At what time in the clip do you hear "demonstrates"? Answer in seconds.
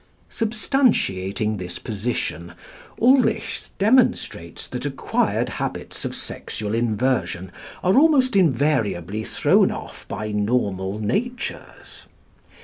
3.77-4.67